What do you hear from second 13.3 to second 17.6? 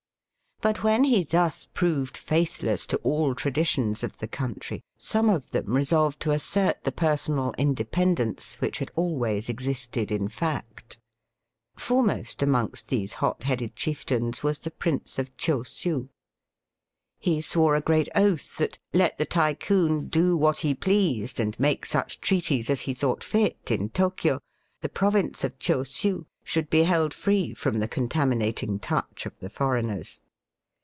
headed chieftains was the Prince of Chosiu He